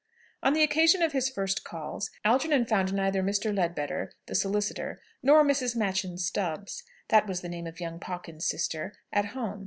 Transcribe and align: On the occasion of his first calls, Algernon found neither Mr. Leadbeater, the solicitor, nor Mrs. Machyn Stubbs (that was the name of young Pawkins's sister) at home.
On 0.41 0.53
the 0.53 0.63
occasion 0.63 1.03
of 1.03 1.11
his 1.11 1.29
first 1.29 1.63
calls, 1.63 2.09
Algernon 2.25 2.65
found 2.65 2.91
neither 2.91 3.21
Mr. 3.21 3.55
Leadbeater, 3.55 4.13
the 4.25 4.33
solicitor, 4.33 4.99
nor 5.21 5.43
Mrs. 5.45 5.75
Machyn 5.75 6.17
Stubbs 6.17 6.81
(that 7.09 7.27
was 7.27 7.41
the 7.41 7.49
name 7.49 7.67
of 7.67 7.79
young 7.79 7.99
Pawkins's 7.99 8.49
sister) 8.49 8.95
at 9.13 9.25
home. 9.25 9.59